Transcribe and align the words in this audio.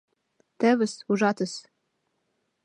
—Тевыс, 0.59 0.93
ужатыс! 1.11 1.53